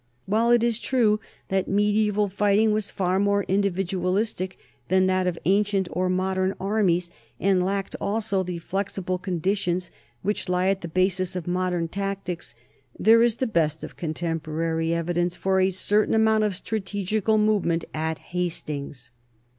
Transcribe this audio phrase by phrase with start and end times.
[0.25, 1.19] While it is true
[1.49, 4.53] that mediaeval fighting was far more individual istic
[4.87, 9.91] than that of ancient or modern armies and lacked also the flexible conditions
[10.23, 12.55] which lie at the basis of modern tactics,
[12.97, 17.85] there is the best of contemporary evi dence for a certain amount of strategical movement
[17.93, 19.11] at Hastings.